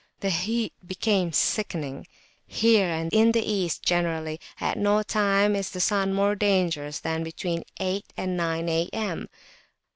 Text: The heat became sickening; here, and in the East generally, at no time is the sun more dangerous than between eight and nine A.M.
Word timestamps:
The 0.21 0.31
heat 0.31 0.73
became 0.83 1.31
sickening; 1.31 2.07
here, 2.47 2.89
and 2.89 3.13
in 3.13 3.33
the 3.33 3.45
East 3.47 3.83
generally, 3.85 4.39
at 4.59 4.75
no 4.75 5.03
time 5.03 5.55
is 5.55 5.69
the 5.69 5.79
sun 5.79 6.11
more 6.11 6.33
dangerous 6.33 6.97
than 6.97 7.23
between 7.23 7.61
eight 7.79 8.11
and 8.17 8.35
nine 8.35 8.67
A.M. 8.67 9.29